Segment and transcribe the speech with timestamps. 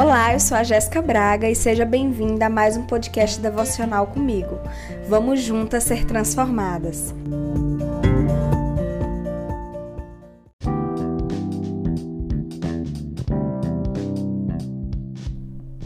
[0.00, 4.56] Olá, eu sou a Jéssica Braga e seja bem-vinda a mais um podcast devocional comigo.
[5.08, 7.12] Vamos juntas ser transformadas.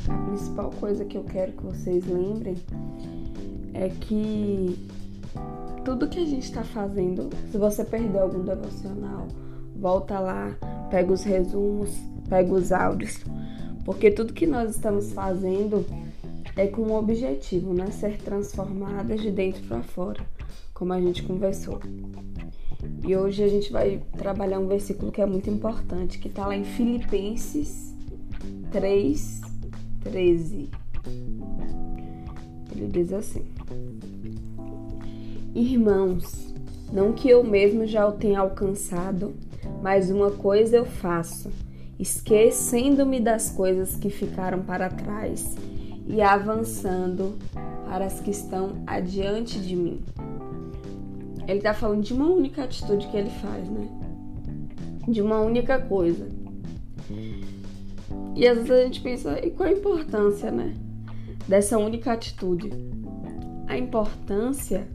[0.07, 2.57] A principal coisa que eu quero que vocês lembrem
[3.73, 4.79] é que
[5.87, 9.27] tudo que a gente está fazendo, se você perdeu algum devocional,
[9.75, 10.55] volta lá,
[10.91, 11.89] pega os resumos,
[12.29, 13.19] pega os áudios
[13.85, 15.85] porque tudo que nós estamos fazendo
[16.57, 17.91] é com um objetivo, né?
[17.91, 20.25] Ser transformadas de dentro para fora,
[20.75, 21.81] como a gente conversou.
[23.07, 26.57] E hoje a gente vai trabalhar um versículo que é muito importante, que está lá
[26.57, 27.95] em Filipenses
[28.71, 29.41] 3,
[30.03, 30.71] 13.
[32.73, 33.45] Ele diz assim:
[35.55, 36.55] Irmãos,
[36.93, 39.35] não que eu mesmo já o tenha alcançado,
[39.83, 41.51] mas uma coisa eu faço
[42.03, 45.55] esquecendo-me das coisas que ficaram para trás
[46.05, 47.39] e avançando
[47.87, 50.03] para as que estão adiante de mim.
[51.47, 53.89] Ele está falando de uma única atitude que ele faz, né?
[55.07, 56.29] De uma única coisa.
[58.35, 60.75] E às vezes a gente pensa, e qual a importância, né?
[61.47, 62.71] Dessa única atitude?
[63.69, 64.89] A importância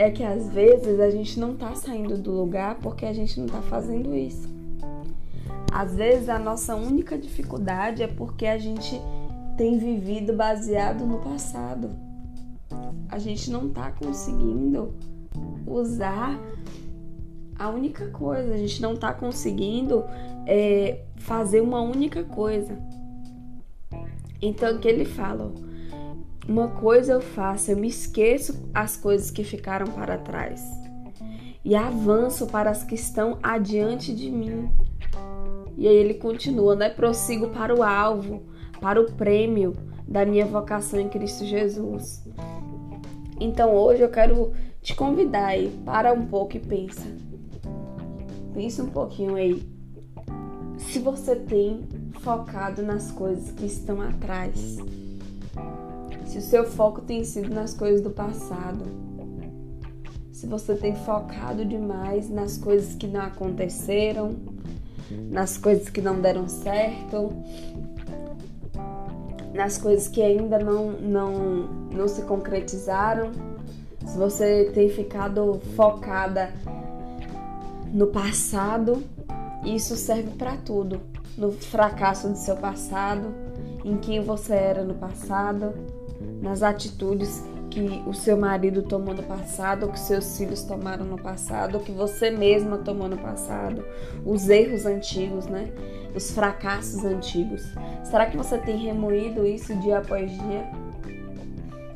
[0.00, 3.46] é que às vezes a gente não está saindo do lugar porque a gente não
[3.46, 4.57] está fazendo isso.
[5.72, 9.00] Às vezes a nossa única dificuldade é porque a gente
[9.56, 11.90] tem vivido baseado no passado.
[13.08, 14.94] A gente não está conseguindo
[15.66, 16.38] usar
[17.58, 20.04] a única coisa, a gente não está conseguindo
[20.46, 22.78] é, fazer uma única coisa.
[24.40, 25.52] Então que ele fala?
[26.48, 30.62] Uma coisa eu faço, eu me esqueço as coisas que ficaram para trás
[31.64, 34.70] e avanço para as que estão adiante de mim.
[35.78, 36.90] E aí ele continua, né?
[36.90, 38.42] Prossigo para o alvo,
[38.80, 39.74] para o prêmio
[40.08, 42.26] da minha vocação em Cristo Jesus.
[43.40, 44.52] Então hoje eu quero
[44.82, 47.06] te convidar aí, para um pouco e pensa.
[48.52, 49.62] Pensa um pouquinho aí.
[50.78, 51.86] Se você tem
[52.22, 54.78] focado nas coisas que estão atrás,
[56.24, 58.84] se o seu foco tem sido nas coisas do passado,
[60.32, 64.34] se você tem focado demais nas coisas que não aconteceram,
[65.10, 67.32] nas coisas que não deram certo,
[69.54, 71.32] nas coisas que ainda não, não,
[71.92, 73.32] não se concretizaram.
[74.06, 76.50] Se você tem ficado focada
[77.92, 79.02] no passado,
[79.64, 81.00] isso serve para tudo.
[81.36, 83.34] No fracasso do seu passado,
[83.84, 85.72] em quem você era no passado,
[86.42, 87.42] nas atitudes
[87.78, 91.80] que o seu marido tomou no passado, ou que seus filhos tomaram no passado, ou
[91.80, 93.84] que você mesma tomou no passado,
[94.24, 95.70] os erros antigos, né?
[96.14, 97.62] Os fracassos antigos.
[98.02, 100.68] Será que você tem remoído isso dia após dia?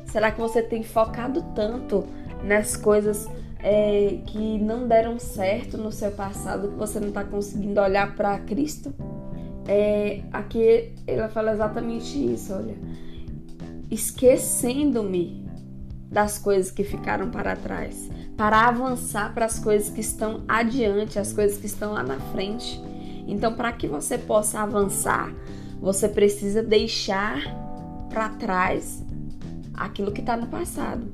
[0.05, 2.05] Será que você tem focado tanto
[2.43, 3.27] nas coisas
[3.59, 8.39] é, que não deram certo no seu passado que você não está conseguindo olhar para
[8.39, 8.93] Cristo?
[9.67, 12.75] É, aqui ela fala exatamente isso, olha.
[13.91, 15.42] Esquecendo-me
[16.13, 21.33] das coisas que ficaram para trás, para avançar para as coisas que estão adiante, as
[21.33, 22.79] coisas que estão lá na frente.
[23.27, 25.33] Então, para que você possa avançar,
[25.81, 27.41] você precisa deixar
[28.09, 29.03] para trás
[29.73, 31.11] aquilo que está no passado.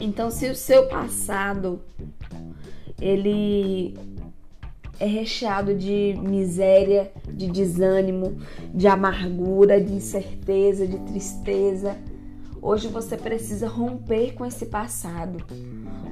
[0.00, 1.80] Então, se o seu passado
[3.00, 3.98] ele
[5.00, 8.36] é recheado de miséria, de desânimo,
[8.72, 11.96] de amargura, de incerteza, de tristeza,
[12.66, 15.44] Hoje você precisa romper com esse passado,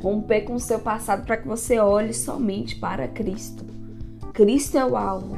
[0.03, 3.65] romper com o seu passado para que você olhe somente para Cristo.
[4.35, 5.35] Cristo é o alvo,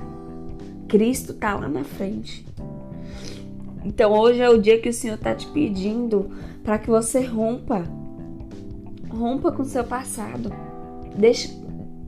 [0.89, 2.45] Cristo está lá na frente.
[3.85, 6.33] Então hoje é o dia que o Senhor está te pedindo
[6.65, 7.85] para que você rompa,
[9.09, 10.51] rompa com o seu passado,
[11.17, 11.57] deixe,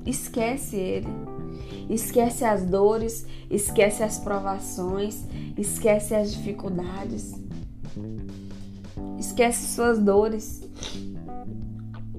[0.05, 1.09] esquece ele.
[1.89, 5.25] Esquece as dores, esquece as provações,
[5.57, 7.46] esquece as dificuldades.
[9.19, 10.63] Esquece suas dores.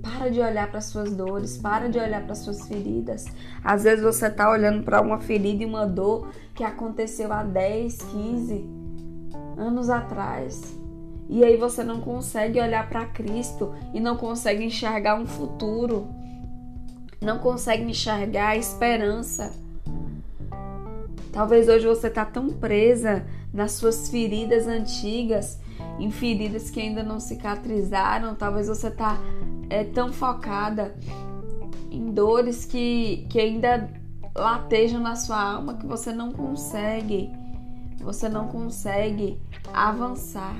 [0.01, 3.25] Para de olhar para suas dores, para de olhar para suas feridas.
[3.63, 7.97] Às vezes você está olhando para uma ferida e uma dor que aconteceu há 10,
[7.97, 8.65] 15
[9.57, 10.75] anos atrás.
[11.29, 16.07] E aí você não consegue olhar para Cristo e não consegue enxergar um futuro.
[17.21, 19.51] Não consegue enxergar a esperança.
[21.33, 25.59] Talvez hoje você está tão presa nas suas feridas antigas
[25.99, 29.17] em feridas que ainda não cicatrizaram, talvez você tá
[29.69, 30.95] é, tão focada
[31.89, 33.89] em dores que, que ainda
[34.35, 37.31] latejam na sua alma que você não consegue
[38.07, 39.37] você não consegue
[39.73, 40.55] avançar.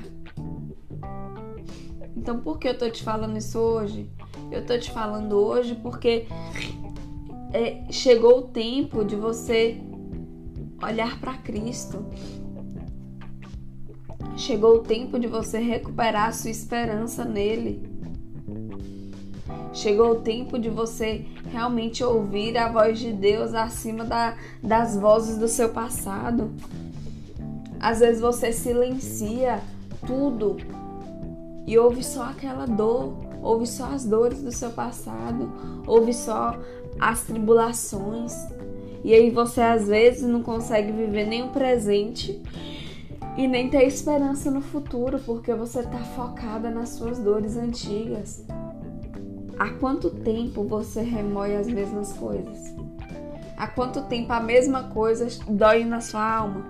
[2.16, 4.10] Então, por que eu tô te falando isso hoje?
[4.50, 6.26] Eu tô te falando hoje porque
[7.52, 9.80] é, chegou o tempo de você
[10.82, 12.04] olhar para Cristo.
[14.38, 17.82] Chegou o tempo de você recuperar a sua esperança nele.
[19.72, 25.38] Chegou o tempo de você realmente ouvir a voz de Deus acima da, das vozes
[25.38, 26.52] do seu passado.
[27.80, 29.60] Às vezes você silencia
[30.06, 30.56] tudo
[31.66, 35.52] e ouve só aquela dor, ouve só as dores do seu passado,
[35.84, 36.56] ouve só
[37.00, 38.32] as tribulações.
[39.02, 42.40] E aí você às vezes não consegue viver nem o presente
[43.38, 48.44] e nem ter esperança no futuro, porque você está focada nas suas dores antigas.
[49.56, 52.74] Há quanto tempo você remoe as mesmas coisas?
[53.56, 56.64] Há quanto tempo a mesma coisa dói na sua alma?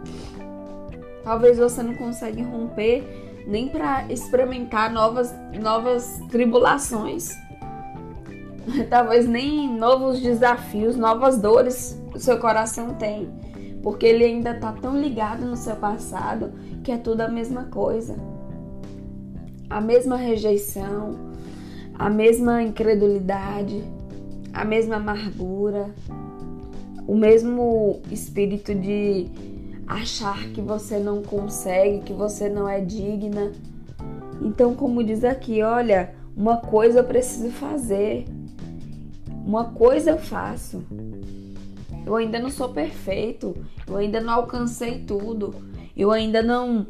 [1.24, 7.30] Talvez você não consiga romper nem para experimentar novas, novas tribulações.
[8.90, 13.47] Talvez nem novos desafios, novas dores o seu coração tem.
[13.82, 16.52] Porque ele ainda está tão ligado no seu passado
[16.82, 18.16] que é tudo a mesma coisa.
[19.70, 21.16] A mesma rejeição,
[21.94, 23.82] a mesma incredulidade,
[24.52, 25.90] a mesma amargura,
[27.06, 29.26] o mesmo espírito de
[29.86, 33.52] achar que você não consegue, que você não é digna.
[34.40, 38.26] Então, como diz aqui, olha, uma coisa eu preciso fazer,
[39.44, 40.84] uma coisa eu faço.
[42.08, 43.55] Eu ainda não sou perfeito,
[43.87, 45.55] eu ainda não alcancei tudo,
[45.94, 46.87] eu ainda não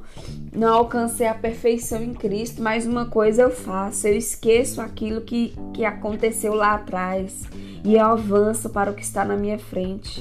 [0.54, 5.56] não alcancei a perfeição em Cristo, mas uma coisa eu faço, eu esqueço aquilo que,
[5.74, 7.42] que aconteceu lá atrás
[7.84, 10.20] e eu avanço para o que está na minha frente.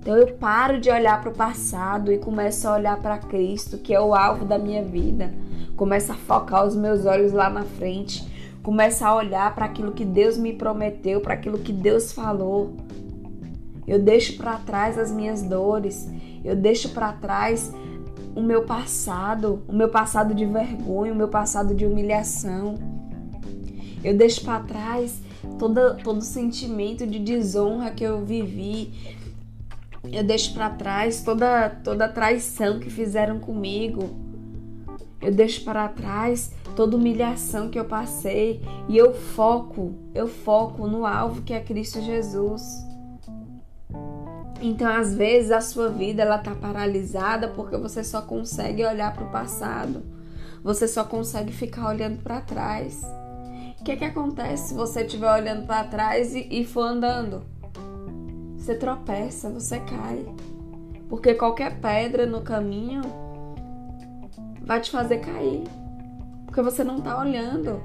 [0.00, 3.94] Então eu paro de olhar para o passado e começo a olhar para Cristo, que
[3.94, 5.32] é o alvo da minha vida.
[5.78, 8.22] Começo a focar os meus olhos lá na frente,
[8.62, 12.76] começo a olhar para aquilo que Deus me prometeu, para aquilo que Deus falou.
[13.90, 16.08] Eu deixo para trás as minhas dores,
[16.44, 17.72] eu deixo para trás
[18.36, 22.76] o meu passado, o meu passado de vergonha, o meu passado de humilhação.
[24.04, 25.20] Eu deixo para trás
[25.58, 29.18] todo, todo sentimento de desonra que eu vivi.
[30.04, 34.08] Eu deixo para trás toda, toda traição que fizeram comigo.
[35.20, 41.04] Eu deixo para trás toda humilhação que eu passei e eu foco, eu foco no
[41.04, 42.88] alvo que é Cristo Jesus.
[44.60, 49.24] Então, às vezes, a sua vida ela tá paralisada porque você só consegue olhar para
[49.24, 50.02] o passado.
[50.62, 53.02] Você só consegue ficar olhando para trás.
[53.80, 57.42] O que, que acontece se você estiver olhando para trás e, e for andando?
[58.58, 60.26] Você tropeça, você cai.
[61.08, 63.00] Porque qualquer pedra no caminho
[64.60, 65.64] vai te fazer cair.
[66.44, 67.82] Porque você não tá olhando.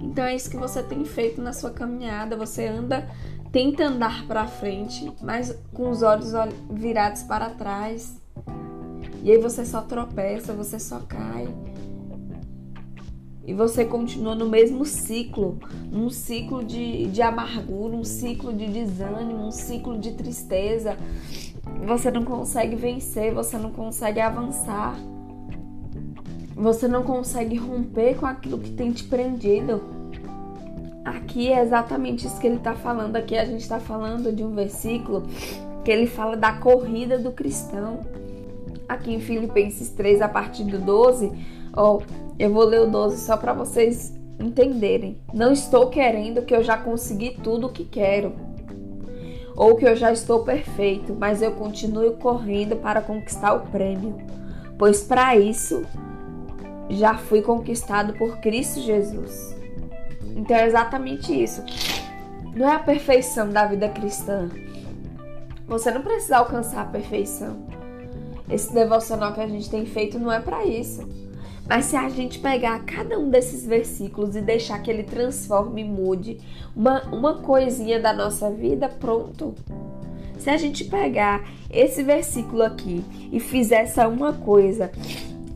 [0.00, 2.36] Então é isso que você tem feito na sua caminhada.
[2.36, 3.08] Você anda
[3.52, 6.32] tenta andar para frente, mas com os olhos
[6.70, 8.16] virados para trás.
[9.22, 11.48] E aí você só tropeça, você só cai.
[13.44, 15.58] E você continua no mesmo ciclo,
[15.90, 20.96] num ciclo de, de amargura, um ciclo de desânimo, um ciclo de tristeza.
[21.84, 24.94] Você não consegue vencer, você não consegue avançar.
[26.54, 29.99] Você não consegue romper com aquilo que tem te prendido.
[31.10, 33.16] Aqui é exatamente isso que ele está falando.
[33.16, 35.24] Aqui a gente está falando de um versículo
[35.84, 38.00] que ele fala da corrida do cristão.
[38.88, 41.32] Aqui em Filipenses 3, a partir do 12,
[41.76, 42.00] ó,
[42.38, 45.18] eu vou ler o 12 só para vocês entenderem.
[45.34, 48.32] Não estou querendo que eu já consegui tudo o que quero,
[49.56, 54.16] ou que eu já estou perfeito, mas eu continuo correndo para conquistar o prêmio,
[54.78, 55.84] pois para isso
[56.88, 59.59] já fui conquistado por Cristo Jesus.
[60.40, 61.62] Então é exatamente isso.
[62.56, 64.48] Não é a perfeição da vida cristã.
[65.68, 67.66] Você não precisa alcançar a perfeição.
[68.48, 71.06] Esse devocional que a gente tem feito não é para isso.
[71.68, 75.84] Mas se a gente pegar cada um desses versículos e deixar que ele transforme e
[75.84, 76.38] mude
[76.74, 79.54] uma, uma coisinha da nossa vida, pronto.
[80.38, 84.90] Se a gente pegar esse versículo aqui e fizer essa uma coisa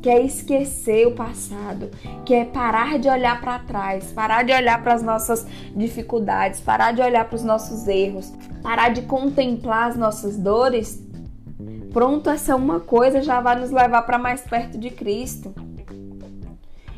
[0.04, 1.90] que é esquecer o passado,
[2.26, 6.92] que é parar de olhar para trás, parar de olhar para as nossas dificuldades, parar
[6.92, 8.30] de olhar para os nossos erros,
[8.62, 11.02] parar de contemplar as nossas dores.
[11.90, 15.54] Pronto, essa uma coisa já vai nos levar para mais perto de Cristo.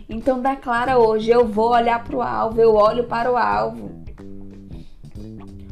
[0.09, 3.89] Então declara hoje, eu vou olhar para o alvo, eu olho para o alvo.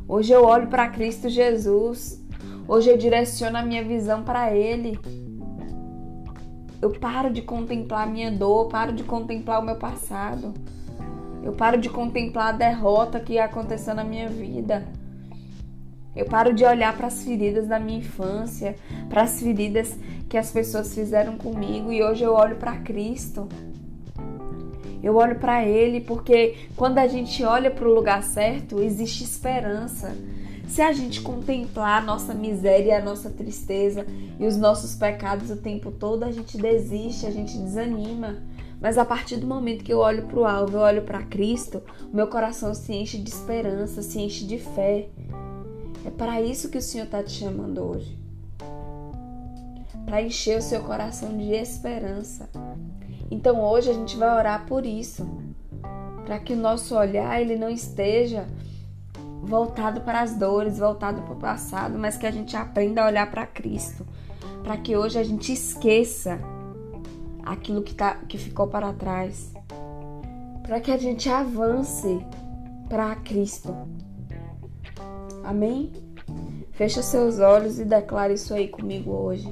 [0.06, 2.24] Hoje eu olho para Cristo Jesus.
[2.68, 5.23] Hoje eu direciono a minha visão para Ele.
[6.84, 10.52] Eu paro de contemplar a minha dor, paro de contemplar o meu passado.
[11.42, 14.86] Eu paro de contemplar a derrota que aconteceu na minha vida.
[16.14, 18.76] Eu paro de olhar para as feridas da minha infância,
[19.08, 19.98] para as feridas
[20.28, 23.48] que as pessoas fizeram comigo e hoje eu olho para Cristo.
[25.02, 30.14] Eu olho para Ele porque quando a gente olha para o lugar certo, existe esperança.
[30.66, 34.06] Se a gente contemplar a nossa miséria, a nossa tristeza
[34.38, 38.42] e os nossos pecados o tempo todo, a gente desiste, a gente desanima.
[38.80, 41.82] Mas a partir do momento que eu olho para o alvo, eu olho para Cristo,
[42.12, 45.08] o meu coração se enche de esperança, se enche de fé.
[46.04, 48.18] É para isso que o Senhor está te chamando hoje.
[50.04, 52.48] Para encher o seu coração de esperança.
[53.30, 55.26] Então hoje a gente vai orar por isso.
[56.26, 58.46] Para que o nosso olhar ele não esteja
[59.44, 63.30] voltado para as dores, voltado para o passado, mas que a gente aprenda a olhar
[63.30, 64.06] para Cristo,
[64.62, 66.40] para que hoje a gente esqueça
[67.44, 69.52] aquilo que, tá, que ficou para trás,
[70.62, 72.24] para que a gente avance
[72.88, 73.74] para Cristo.
[75.44, 75.92] Amém?
[76.72, 79.48] Fecha seus olhos e declare isso aí comigo hoje.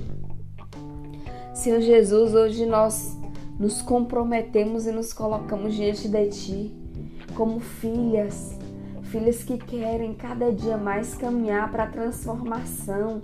[1.54, 3.16] Senhor Jesus, hoje nós
[3.58, 6.82] nos comprometemos e nos colocamos diante de Ti
[7.34, 8.58] como filhas,
[9.12, 13.20] filhas que querem cada dia mais caminhar para a transformação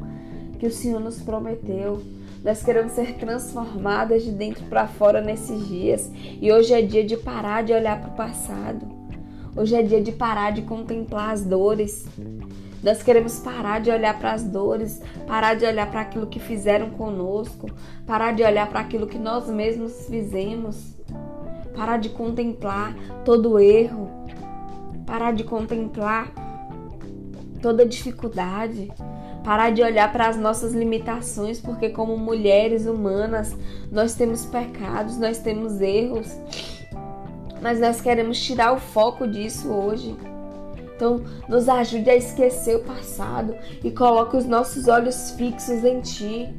[0.59, 2.03] que o Senhor nos prometeu.
[2.45, 6.13] Nós queremos ser transformadas de dentro para fora nesses dias.
[6.15, 8.87] E hoje é dia de parar de olhar para o passado.
[9.57, 12.07] Hoje é dia de parar de contemplar as dores.
[12.83, 16.91] Nós queremos parar de olhar para as dores, parar de olhar para aquilo que fizeram
[16.91, 17.67] conosco,
[18.07, 20.95] parar de olhar para aquilo que nós mesmos fizemos,
[21.75, 24.19] parar de contemplar todo erro,
[25.09, 26.31] parar de contemplar
[27.63, 28.93] toda dificuldade,
[29.43, 33.57] parar de olhar para as nossas limitações, porque como mulheres humanas,
[33.91, 36.31] nós temos pecados, nós temos erros.
[37.63, 40.15] Mas nós queremos tirar o foco disso hoje.
[40.95, 46.55] Então, nos ajude a esquecer o passado e coloque os nossos olhos fixos em Ti.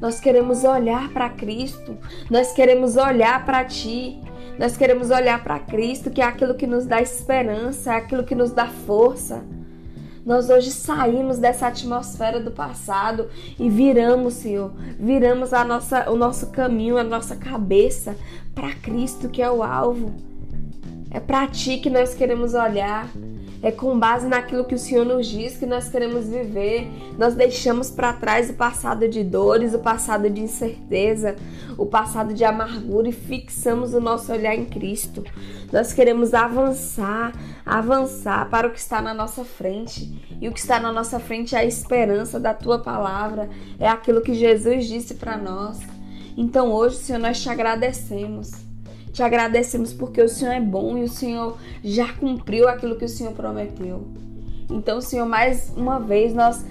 [0.00, 1.96] Nós queremos olhar para Cristo,
[2.28, 4.20] nós queremos olhar para Ti,
[4.58, 8.34] nós queremos olhar para Cristo, que é aquilo que nos dá esperança, é aquilo que
[8.34, 9.42] nos dá força.
[10.24, 13.28] Nós hoje saímos dessa atmosfera do passado
[13.58, 18.16] e viramos, Senhor, viramos a nossa, o nosso caminho, a nossa cabeça
[18.54, 20.31] para Cristo, que é o alvo.
[21.12, 23.06] É para Ti que nós queremos olhar.
[23.62, 26.88] É com base naquilo que o Senhor nos diz que nós queremos viver.
[27.16, 31.36] Nós deixamos para trás o passado de dores, o passado de incerteza,
[31.78, 35.22] o passado de amargura e fixamos o nosso olhar em Cristo.
[35.70, 37.32] Nós queremos avançar,
[37.64, 40.10] avançar para o que está na nossa frente.
[40.40, 44.22] E o que está na nossa frente é a esperança da tua palavra, é aquilo
[44.22, 45.78] que Jesus disse para nós.
[46.36, 48.71] Então hoje, Senhor, nós te agradecemos.
[49.12, 53.08] Te agradecemos porque o Senhor é bom e o Senhor já cumpriu aquilo que o
[53.08, 54.06] Senhor prometeu.
[54.70, 56.64] Então, Senhor, mais uma vez nós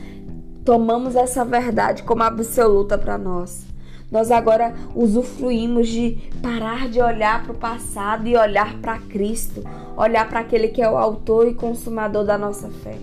[0.65, 3.65] tomamos essa verdade como absoluta para nós.
[4.11, 9.63] Nós agora usufruímos de parar de olhar para o passado e olhar para Cristo,
[9.95, 12.97] olhar para aquele que é o autor e consumador da nossa fé.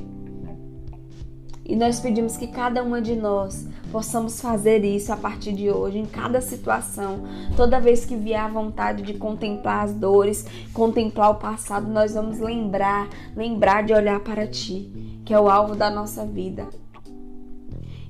[1.65, 5.99] E nós pedimos que cada uma de nós possamos fazer isso a partir de hoje,
[5.99, 7.23] em cada situação.
[7.57, 12.39] Toda vez que vier a vontade de contemplar as dores, contemplar o passado, nós vamos
[12.39, 16.69] lembrar, lembrar de olhar para Ti, que é o alvo da nossa vida.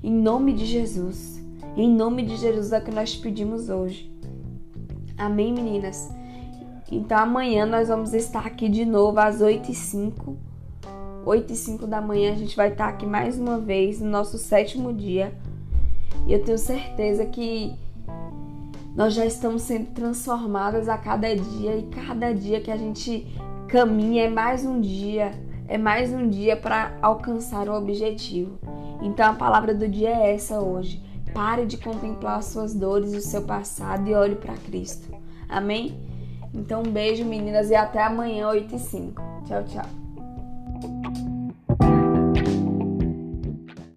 [0.03, 1.43] Em nome de Jesus,
[1.77, 4.13] em nome de Jesus é o que nós pedimos hoje.
[5.17, 6.09] Amém, meninas?
[6.91, 10.49] Então amanhã nós vamos estar aqui de novo às 8 e 5
[11.29, 14.39] 8 e 5 da manhã a gente vai estar aqui mais uma vez no nosso
[14.39, 15.35] sétimo dia.
[16.29, 17.75] E eu tenho certeza que
[18.95, 23.27] nós já estamos sendo transformadas a cada dia e cada dia que a gente
[23.67, 25.33] caminha é mais um dia,
[25.67, 28.59] é mais um dia para alcançar o objetivo.
[29.01, 31.03] Então a palavra do dia é essa hoje.
[31.33, 35.09] Pare de contemplar as suas dores e o seu passado e olhe para Cristo.
[35.49, 35.99] Amém?
[36.53, 39.23] Então um beijo, meninas, e até amanhã, 8 e 5.
[39.47, 40.08] Tchau, tchau.